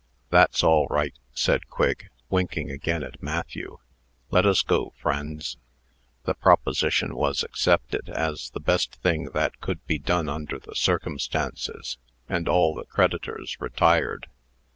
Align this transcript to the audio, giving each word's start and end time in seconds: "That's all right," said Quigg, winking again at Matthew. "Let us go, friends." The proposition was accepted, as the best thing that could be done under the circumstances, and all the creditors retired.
"That's 0.31 0.63
all 0.63 0.87
right," 0.87 1.13
said 1.35 1.69
Quigg, 1.69 2.09
winking 2.27 2.71
again 2.71 3.03
at 3.03 3.21
Matthew. 3.21 3.77
"Let 4.31 4.47
us 4.47 4.63
go, 4.63 4.93
friends." 4.99 5.57
The 6.23 6.33
proposition 6.33 7.15
was 7.15 7.43
accepted, 7.43 8.09
as 8.09 8.49
the 8.49 8.59
best 8.59 8.95
thing 9.03 9.25
that 9.35 9.61
could 9.61 9.85
be 9.85 9.99
done 9.99 10.27
under 10.27 10.57
the 10.57 10.73
circumstances, 10.73 11.99
and 12.27 12.49
all 12.49 12.73
the 12.73 12.85
creditors 12.85 13.57
retired. 13.59 14.25